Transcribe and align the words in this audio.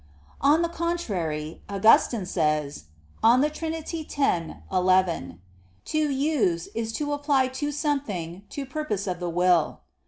On 0.41 0.63
the 0.63 0.67
contrary, 0.67 1.61
Augustine 1.69 2.25
says 2.25 2.85
(De 3.23 3.49
Trin. 3.51 3.75
x, 3.75 4.53
11): 4.71 5.39
"To 5.85 6.09
use 6.09 6.69
is 6.73 6.91
to 6.93 7.13
apply 7.13 7.47
to 7.49 7.71
something 7.71 8.41
to 8.49 8.65
purpose 8.65 9.05
of 9.05 9.19
the 9.19 9.29
will." 9.29 9.81